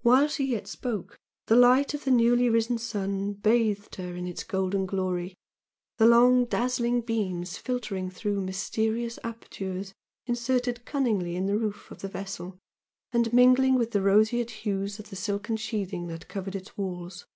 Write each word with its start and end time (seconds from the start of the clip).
While 0.00 0.26
she 0.28 0.46
yet 0.46 0.66
spoke, 0.66 1.18
the 1.44 1.54
light 1.54 1.92
of 1.92 2.04
the 2.06 2.10
newly 2.10 2.48
risen 2.48 2.78
sun 2.78 3.34
bathed 3.34 3.96
her 3.96 4.14
in 4.16 4.26
its 4.26 4.42
golden 4.42 4.86
glory, 4.86 5.36
the 5.98 6.06
long 6.06 6.46
dazzling 6.46 7.02
beams 7.02 7.58
filtering 7.58 8.08
through 8.08 8.40
mysterious 8.40 9.18
apertures 9.22 9.92
inserted 10.24 10.86
cunningly 10.86 11.36
in 11.36 11.44
the 11.44 11.58
roof 11.58 11.90
of 11.90 11.98
the 11.98 12.08
vessel 12.08 12.58
and 13.12 13.34
mingling 13.34 13.74
with 13.74 13.90
the 13.90 14.00
roseate 14.00 14.50
hues 14.62 14.98
of 14.98 15.10
the 15.10 15.16
silken 15.16 15.58
sheathing 15.58 16.06
that 16.06 16.26
covered 16.28 16.56
its 16.56 16.78
walls. 16.78 17.26